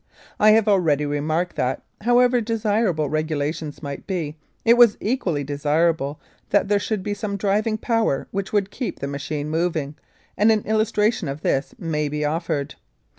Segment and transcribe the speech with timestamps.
[0.39, 4.35] I have already remarked that, however desirable regulations might be,
[4.65, 9.05] it was equally desirable that there should be some driving power which would keep the
[9.07, 9.95] machine moving,
[10.35, 12.73] and an illustration of this may be offered.